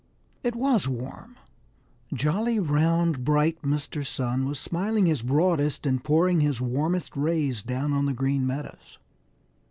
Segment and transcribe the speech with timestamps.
[0.43, 1.35] It was warm.
[2.11, 4.03] Jolly, round, bright Mr.
[4.03, 8.97] Sun was smiling his broadest and pouring his warmest rays down on the Green Meadows.